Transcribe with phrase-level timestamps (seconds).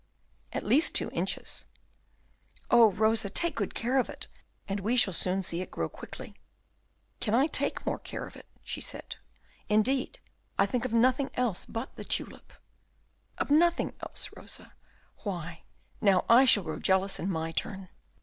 [0.51, 1.67] "At least two inches."
[2.71, 4.27] "Oh, Rosa, take good care of it,
[4.67, 6.33] and we shall soon see it grow quickly."
[7.19, 9.19] "Can I take more care of it?" said she.
[9.71, 10.17] "Indeed,
[10.57, 12.51] I think of nothing else but the tulip."
[13.37, 14.73] "Of nothing else, Rosa?
[15.17, 15.65] Why,
[16.01, 17.89] now I shall grow jealous in my turn."